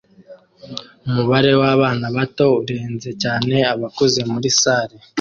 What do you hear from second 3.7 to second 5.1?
abakuze muri salle